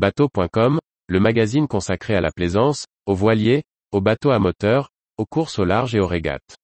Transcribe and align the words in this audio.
Bateau.com, 0.00 0.78
le 1.08 1.20
magazine 1.20 1.68
consacré 1.68 2.14
à 2.16 2.22
la 2.22 2.32
plaisance, 2.32 2.86
aux 3.04 3.14
voiliers, 3.14 3.64
aux 3.92 4.00
bateaux 4.00 4.30
à 4.30 4.38
moteur, 4.38 4.88
aux 5.18 5.26
courses 5.26 5.58
au 5.58 5.66
large 5.66 5.94
et 5.94 6.00
aux 6.00 6.06
régates. 6.06 6.56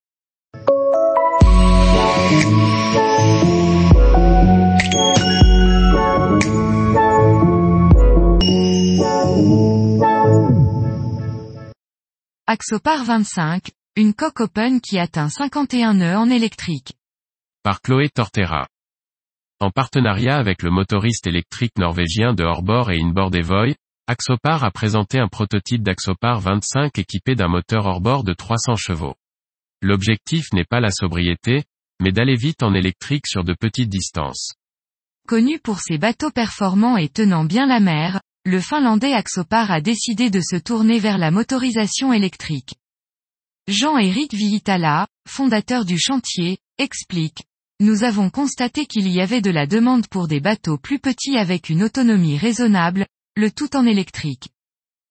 Axopar 12.46 13.04
25, 13.04 13.70
une 13.96 14.14
coque 14.14 14.40
open 14.40 14.80
qui 14.80 14.98
atteint 14.98 15.28
51 15.28 15.92
nœuds 15.92 16.16
en 16.16 16.30
électrique. 16.30 16.94
Par 17.62 17.82
Chloé 17.82 18.08
Tortera. 18.08 18.66
En 19.58 19.70
partenariat 19.70 20.36
avec 20.36 20.62
le 20.62 20.70
motoriste 20.70 21.26
électrique 21.26 21.78
norvégien 21.78 22.34
de 22.34 22.44
Harbor 22.44 22.90
et 22.90 23.00
Inboard 23.00 23.34
Evoy, 23.34 23.74
Axopar 24.06 24.64
a 24.64 24.70
présenté 24.70 25.18
un 25.18 25.28
prototype 25.28 25.82
d'Axopar 25.82 26.40
25 26.40 26.98
équipé 26.98 27.34
d'un 27.34 27.48
moteur 27.48 27.86
hors-bord 27.86 28.22
de 28.22 28.34
300 28.34 28.76
chevaux. 28.76 29.14
L'objectif 29.80 30.52
n'est 30.52 30.66
pas 30.66 30.80
la 30.80 30.90
sobriété, 30.90 31.64
mais 32.02 32.12
d'aller 32.12 32.36
vite 32.36 32.62
en 32.62 32.74
électrique 32.74 33.26
sur 33.26 33.44
de 33.44 33.54
petites 33.58 33.88
distances. 33.88 34.52
Connu 35.26 35.58
pour 35.58 35.80
ses 35.80 35.96
bateaux 35.96 36.30
performants 36.30 36.98
et 36.98 37.08
tenant 37.08 37.44
bien 37.44 37.66
la 37.66 37.80
mer, 37.80 38.20
le 38.44 38.60
Finlandais 38.60 39.14
Axopar 39.14 39.70
a 39.70 39.80
décidé 39.80 40.28
de 40.28 40.40
se 40.40 40.56
tourner 40.56 40.98
vers 40.98 41.16
la 41.16 41.30
motorisation 41.30 42.12
électrique. 42.12 42.74
Jean-Éric 43.68 44.34
Viitala, 44.34 45.08
fondateur 45.26 45.86
du 45.86 45.98
chantier, 45.98 46.58
explique. 46.76 47.44
Nous 47.78 48.04
avons 48.04 48.30
constaté 48.30 48.86
qu'il 48.86 49.06
y 49.06 49.20
avait 49.20 49.42
de 49.42 49.50
la 49.50 49.66
demande 49.66 50.06
pour 50.08 50.28
des 50.28 50.40
bateaux 50.40 50.78
plus 50.78 50.98
petits 50.98 51.36
avec 51.36 51.68
une 51.68 51.82
autonomie 51.82 52.38
raisonnable, 52.38 53.06
le 53.36 53.50
tout 53.50 53.76
en 53.76 53.84
électrique. 53.84 54.48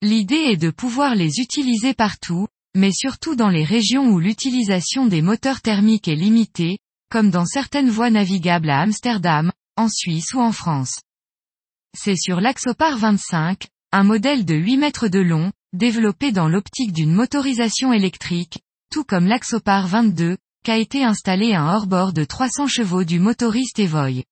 L'idée 0.02 0.36
est 0.50 0.58
de 0.58 0.72
pouvoir 0.72 1.14
les 1.14 1.40
utiliser 1.40 1.94
partout, 1.94 2.48
mais 2.76 2.92
surtout 2.92 3.36
dans 3.36 3.50
les 3.50 3.64
régions 3.64 4.08
où 4.08 4.20
l'utilisation 4.20 5.06
des 5.06 5.22
moteurs 5.22 5.62
thermiques 5.62 6.08
est 6.08 6.16
limitée, 6.16 6.80
comme 7.12 7.30
dans 7.30 7.46
certaines 7.46 7.92
voies 7.92 8.10
navigables 8.10 8.72
à 8.72 8.82
Amsterdam, 8.82 9.52
en 9.78 9.88
Suisse 9.88 10.34
ou 10.34 10.40
en 10.40 10.52
France. 10.52 11.00
C'est 11.96 12.18
sur 12.18 12.42
l'Axopar 12.42 12.98
25, 12.98 13.68
un 13.92 14.04
modèle 14.04 14.44
de 14.44 14.56
8 14.56 14.78
mètres 14.78 15.08
de 15.08 15.20
long, 15.20 15.52
développé 15.74 16.32
dans 16.32 16.48
l'optique 16.48 16.94
d'une 16.94 17.14
motorisation 17.14 17.94
électrique, 17.94 18.58
tout 18.92 19.04
comme 19.04 19.28
l'Axopar 19.28 19.88
22, 19.88 20.38
qu'a 20.66 20.78
été 20.80 21.04
installé 21.04 21.54
un 21.54 21.68
hors-bord 21.68 22.12
de 22.12 22.24
300 22.24 22.66
chevaux 22.66 23.04
du 23.04 23.20
motoriste 23.20 23.78
Evoy. 23.78 24.24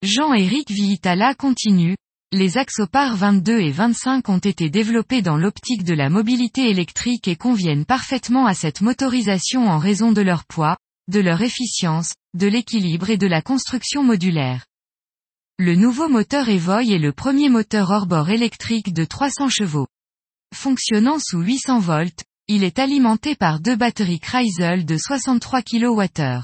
Jean-Éric 0.00 0.70
Viitala 0.70 1.34
continue, 1.34 1.96
les 2.30 2.56
Axopar 2.56 3.16
22 3.16 3.58
et 3.58 3.72
25 3.72 4.28
ont 4.28 4.38
été 4.38 4.70
développés 4.70 5.22
dans 5.22 5.36
l'optique 5.36 5.82
de 5.82 5.92
la 5.92 6.08
mobilité 6.08 6.70
électrique 6.70 7.26
et 7.26 7.34
conviennent 7.34 7.84
parfaitement 7.84 8.46
à 8.46 8.54
cette 8.54 8.80
motorisation 8.80 9.66
en 9.66 9.78
raison 9.78 10.12
de 10.12 10.22
leur 10.22 10.44
poids, 10.44 10.76
de 11.08 11.18
leur 11.18 11.42
efficience, 11.42 12.14
de 12.34 12.46
l'équilibre 12.46 13.10
et 13.10 13.18
de 13.18 13.26
la 13.26 13.42
construction 13.42 14.04
modulaire. 14.04 14.66
Le 15.58 15.74
nouveau 15.74 16.08
moteur 16.08 16.48
Evoy 16.48 16.92
est 16.92 16.98
le 16.98 17.12
premier 17.12 17.48
moteur 17.48 17.90
hors-bord 17.90 18.30
électrique 18.30 18.92
de 18.92 19.04
300 19.04 19.48
chevaux. 19.48 19.88
Fonctionnant 20.54 21.18
sous 21.18 21.40
800 21.40 21.80
volts, 21.80 22.22
il 22.52 22.64
est 22.64 22.80
alimenté 22.80 23.36
par 23.36 23.60
deux 23.60 23.76
batteries 23.76 24.18
Kreisel 24.18 24.84
de 24.84 24.96
63 24.96 25.62
kWh. 25.62 26.42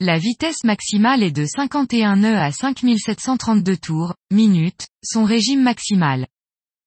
La 0.00 0.16
vitesse 0.16 0.64
maximale 0.64 1.22
est 1.22 1.30
de 1.30 1.44
51 1.44 2.16
nœuds 2.16 2.38
à 2.38 2.50
5732 2.52 3.76
tours, 3.76 4.14
minutes, 4.30 4.86
son 5.04 5.24
régime 5.24 5.62
maximal. 5.62 6.26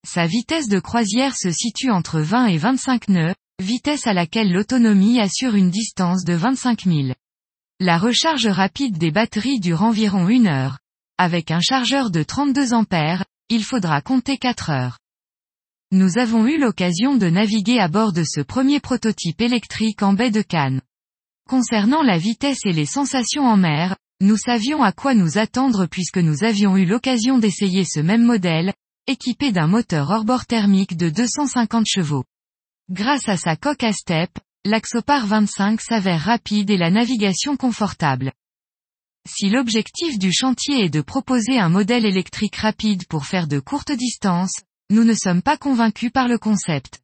Sa 0.03 0.25
vitesse 0.25 0.67
de 0.67 0.80
croisière 0.80 1.36
se 1.38 1.52
situe 1.52 1.92
entre 1.92 2.22
20 2.22 2.47
et 2.47 2.58
25 2.58 3.09
nœuds, 3.09 3.36
vitesse 3.61 4.08
à 4.08 4.14
laquelle 4.14 4.52
l'autonomie 4.52 5.20
assure 5.20 5.53
une 5.53 5.70
distance 5.70 6.23
de 6.25 6.33
25 6.33 6.86
000. 6.86 6.97
La 7.80 7.99
recharge 7.99 8.48
rapide 8.48 8.98
des 8.98 9.11
batteries 9.11 9.60
dure 9.60 9.83
environ 9.83 10.27
une 10.27 10.48
heure. 10.48 10.80
Avec 11.20 11.52
un 11.52 11.61
chargeur 11.61 12.10
de 12.10 12.23
32 12.23 12.73
ampères, 12.73 13.26
il 13.49 13.64
faudra 13.64 14.02
compter 14.02 14.39
4 14.39 14.71
heures. 14.71 14.98
Nous 15.92 16.20
avons 16.20 16.45
eu 16.45 16.60
l'occasion 16.60 17.16
de 17.16 17.27
naviguer 17.32 17.80
à 17.80 17.88
bord 17.88 18.14
de 18.14 18.23
ce 18.23 18.42
premier 18.42 18.80
prototype 18.80 19.42
électrique 19.42 20.04
en 20.04 20.14
baie 20.14 20.30
de 20.30 20.44
Cannes. 20.44 20.82
Concernant 21.50 22.04
la 22.04 22.20
vitesse 22.20 22.60
et 22.66 22.73
les 22.73 22.86
sensations 22.86 23.48
en 23.48 23.58
mer, 23.58 23.95
nous 24.22 24.38
savions 24.38 24.83
à 24.83 24.92
quoi 24.92 25.16
nous 25.16 25.39
attendre 25.39 25.88
puisque 25.88 26.20
nous 26.20 26.44
avions 26.44 26.78
eu 26.78 26.86
l'occasion 26.86 27.39
d'essayer 27.39 27.86
ce 27.86 27.99
même 28.02 28.23
modèle, 28.23 28.72
équipé 29.08 29.52
d'un 29.52 29.66
moteur 29.66 30.11
hors-bord 30.11 30.45
thermique 30.45 30.95
de 30.95 31.10
250 31.10 31.88
chevaux. 31.88 32.23
Grâce 32.92 33.28
à 33.28 33.36
sa 33.36 33.55
coque 33.55 33.83
à 33.83 33.92
step, 33.92 34.30
l'Axopar 34.66 35.26
25 35.26 35.82
s'avère 35.82 36.22
rapide 36.22 36.70
et 36.70 36.78
la 36.78 36.92
navigation 36.92 37.58
confortable. 37.58 38.32
Si 39.28 39.49
l'objectif 39.49 40.20
du 40.20 40.32
chantier 40.32 40.86
est 40.86 40.89
de 40.89 41.02
proposer 41.02 41.58
un 41.58 41.70
modèle 41.70 42.05
électrique 42.05 42.58
rapide 42.58 43.08
pour 43.08 43.26
faire 43.26 43.48
de 43.48 43.60
courtes 43.60 43.92
distances, 43.92 44.61
nous 44.89 45.04
ne 45.04 45.14
sommes 45.14 45.42
pas 45.42 45.58
convaincus 45.58 46.11
par 46.11 46.27
le 46.27 46.38
concept. 46.38 47.00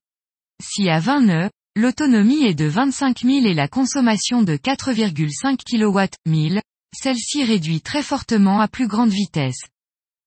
Si 0.64 0.90
à 0.90 1.00
20 1.00 1.22
nœuds, 1.22 1.50
l'autonomie 1.76 2.46
est 2.46 2.54
de 2.54 2.66
25 2.66 3.22
000 3.22 3.46
et 3.46 3.54
la 3.54 3.68
consommation 3.68 4.42
de 4.42 4.56
4,5 4.56 5.58
kW 5.58 6.00
1000, 6.26 6.62
celle-ci 6.96 7.44
réduit 7.44 7.82
très 7.82 8.02
fortement 8.02 8.60
à 8.60 8.68
plus 8.68 8.88
grande 8.88 9.12
vitesse. 9.12 9.62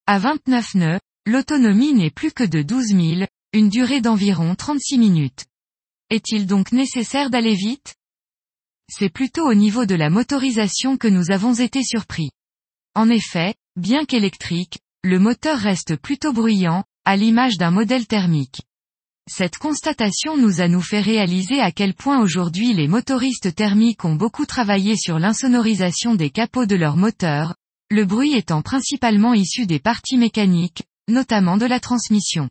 À 0.07 0.19
29 0.19 0.75
nœuds, 0.75 1.01
l'autonomie 1.27 1.95
n'est 1.95 2.11
plus 2.11 2.33
que 2.33 2.45
de 2.45 2.63
12 2.63 2.87
000, 2.89 3.27
une 3.53 3.69
durée 3.69 4.01
d'environ 4.01 4.55
36 4.55 4.99
minutes. 4.99 5.47
Est-il 6.11 6.47
donc 6.47 6.73
nécessaire 6.73 7.31
d'aller 7.31 7.55
vite? 7.55 7.95
C'est 8.91 9.11
plutôt 9.11 9.47
au 9.47 9.55
niveau 9.55 9.85
de 9.85 9.95
la 9.95 10.09
motorisation 10.09 10.97
que 10.97 11.09
nous 11.09 11.31
avons 11.31 11.55
été 11.55 11.83
surpris. 11.83 12.31
En 12.95 13.11
effet, 13.11 13.55
bien 13.77 14.05
qu'électrique, 14.05 14.79
le 15.03 15.19
moteur 15.19 15.59
reste 15.59 15.97
plutôt 15.97 16.33
bruyant, 16.33 16.85
à 17.09 17.17
l'image 17.17 17.57
d'un 17.57 17.71
modèle 17.71 18.07
thermique. 18.07 18.61
Cette 19.27 19.57
constatation 19.57 20.37
nous 20.37 20.61
a 20.61 20.69
nous 20.69 20.83
fait 20.83 21.01
réaliser 21.01 21.59
à 21.59 21.73
quel 21.73 21.95
point 21.95 22.21
aujourd'hui 22.21 22.75
les 22.75 22.87
motoristes 22.87 23.55
thermiques 23.55 24.05
ont 24.05 24.15
beaucoup 24.15 24.45
travaillé 24.45 24.95
sur 24.95 25.19
l'insonorisation 25.19 26.17
des 26.17 26.29
capots 26.29 26.67
de 26.67 26.77
leurs 26.77 26.99
moteurs, 26.99 27.55
le 27.91 28.05
bruit 28.05 28.35
étant 28.35 28.61
principalement 28.61 29.33
issu 29.33 29.65
des 29.65 29.79
parties 29.79 30.19
mécaniques, 30.19 30.83
notamment 31.09 31.57
de 31.57 31.65
la 31.65 31.81
transmission. 31.81 32.51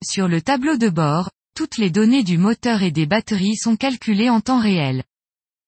Sur 0.00 0.28
le 0.28 0.40
tableau 0.40 0.76
de 0.76 0.88
bord, 0.88 1.28
toutes 1.56 1.76
les 1.76 1.90
données 1.90 2.22
du 2.22 2.38
moteur 2.38 2.84
et 2.84 2.92
des 2.92 3.06
batteries 3.06 3.56
sont 3.56 3.74
calculées 3.74 4.30
en 4.30 4.40
temps 4.40 4.60
réel. 4.60 5.02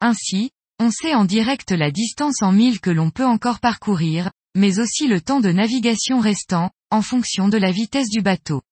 Ainsi, 0.01 0.53
on 0.79 0.93
sait 0.93 1.17
en 1.17 1.25
direct 1.25 1.73
la 1.73 1.91
distance 1.91 2.43
en 2.43 2.53
milles 2.53 2.79
que 2.79 2.91
l'on 2.91 3.11
peut 3.11 3.27
encore 3.27 3.59
parcourir, 3.59 4.31
mais 4.55 4.79
aussi 4.79 5.09
le 5.09 5.21
temps 5.21 5.41
de 5.41 5.51
navigation 5.51 6.21
restant, 6.21 6.71
en 6.91 7.03
fonction 7.03 7.49
de 7.49 7.59
la 7.59 7.71
vitesse 7.71 8.09
du 8.09 8.23
bateau. 8.23 8.63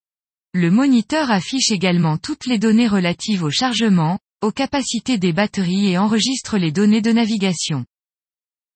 Le 0.55 0.71
moniteur 0.71 1.31
affiche 1.31 1.71
également 1.71 2.17
toutes 2.17 2.47
les 2.47 2.59
données 2.59 2.89
relatives 2.89 3.43
au 3.43 3.51
chargement, 3.51 4.19
aux 4.43 4.53
capacités 4.53 5.19
des 5.19 5.33
batteries 5.33 5.89
et 5.89 5.99
enregistre 5.99 6.59
les 6.59 6.73
données 6.73 7.03
de 7.03 7.13
navigation. 7.13 7.85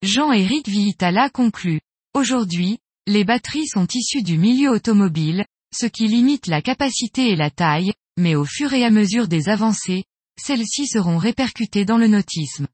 Jean-Éric 0.02 0.68
Viitala 0.68 1.30
conclut. 1.30 1.80
Aujourd'hui, 2.14 2.78
les 3.06 3.24
batteries 3.24 3.66
sont 3.66 3.86
issues 3.92 4.22
du 4.22 4.38
milieu 4.38 4.70
automobile, 4.70 5.44
ce 5.74 5.86
qui 5.86 6.06
limite 6.06 6.46
la 6.46 6.62
capacité 6.62 7.30
et 7.30 7.36
la 7.36 7.50
taille, 7.50 7.92
mais 8.16 8.34
au 8.34 8.44
fur 8.44 8.72
et 8.72 8.84
à 8.84 8.90
mesure 8.90 9.28
des 9.28 9.48
avancées, 9.48 10.04
celles-ci 10.38 10.86
seront 10.86 11.18
répercutées 11.18 11.84
dans 11.84 11.98
le 11.98 12.08
nautisme. 12.08 12.66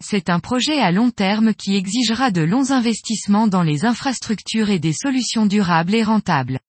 C'est 0.00 0.30
un 0.30 0.38
projet 0.38 0.78
à 0.78 0.92
long 0.92 1.10
terme 1.10 1.54
qui 1.54 1.74
exigera 1.74 2.30
de 2.30 2.40
longs 2.40 2.70
investissements 2.70 3.48
dans 3.48 3.64
les 3.64 3.84
infrastructures 3.84 4.70
et 4.70 4.78
des 4.78 4.92
solutions 4.92 5.44
durables 5.44 5.94
et 5.94 6.04
rentables. 6.04 6.60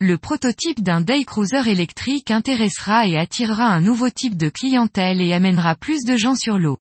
Le 0.00 0.18
prototype 0.18 0.82
d'un 0.82 1.00
day 1.00 1.24
cruiser 1.24 1.70
électrique 1.70 2.32
intéressera 2.32 3.06
et 3.06 3.16
attirera 3.16 3.66
un 3.66 3.80
nouveau 3.80 4.10
type 4.10 4.36
de 4.36 4.48
clientèle 4.48 5.20
et 5.20 5.32
amènera 5.32 5.76
plus 5.76 6.04
de 6.04 6.16
gens 6.16 6.34
sur 6.34 6.58
l'eau. 6.58 6.78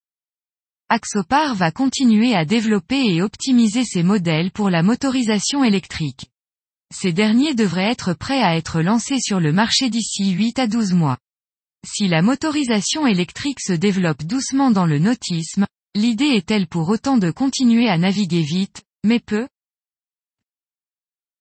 Axopar 0.90 1.54
va 1.54 1.72
continuer 1.72 2.36
à 2.36 2.44
développer 2.44 3.14
et 3.14 3.22
optimiser 3.22 3.86
ses 3.86 4.02
modèles 4.02 4.52
pour 4.52 4.72
la 4.72 4.82
motorisation 4.82 5.64
électrique. 5.64 6.32
Ces 6.94 7.14
derniers 7.14 7.54
devraient 7.54 7.92
être 7.92 8.14
prêts 8.14 8.42
à 8.42 8.58
être 8.58 8.82
lancés 8.82 9.20
sur 9.20 9.40
le 9.40 9.54
marché 9.54 9.92
d'ici 9.92 10.32
8 10.32 10.58
à 10.58 10.68
12 10.68 10.94
mois. 10.94 11.18
Si 11.86 12.08
la 12.08 12.22
motorisation 12.22 13.06
électrique 13.06 13.60
se 13.62 13.74
développe 13.74 14.24
doucement 14.24 14.72
dans 14.72 14.86
le 14.86 15.00
nautisme, 15.00 15.66
l'idée 15.96 16.36
est-elle 16.36 16.68
pour 16.68 16.90
autant 16.90 17.18
de 17.18 17.32
continuer 17.32 17.88
à 17.88 17.98
naviguer 17.98 18.42
vite, 18.42 18.84
mais 19.04 19.20
peu? 19.20 19.48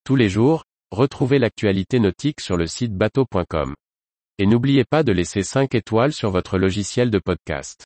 Tous 0.04 0.16
les 0.16 0.28
jours, 0.28 0.64
retrouvez 0.90 1.38
l'actualité 1.38 2.00
nautique 2.00 2.40
sur 2.40 2.56
le 2.56 2.66
site 2.66 2.94
bateau.com. 2.94 3.74
Et 4.38 4.46
n'oubliez 4.46 4.84
pas 4.84 5.02
de 5.02 5.12
laisser 5.12 5.42
5 5.42 5.74
étoiles 5.74 6.12
sur 6.12 6.30
votre 6.30 6.58
logiciel 6.58 7.10
de 7.10 7.18
podcast. 7.18 7.84